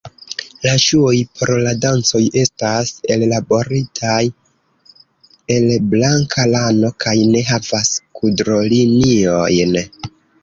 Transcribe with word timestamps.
La 0.67 0.71
ŝuoj 0.83 1.17
por 1.39 1.49
la 1.65 1.73
dancoj 1.83 2.21
estas 2.43 2.93
ellaboritaj 3.15 4.23
el 5.57 5.69
blanka 5.91 6.45
lano 6.55 6.91
kaj 7.05 7.15
ne 7.35 7.43
havas 7.51 7.93
kudroliniojn. 8.21 9.79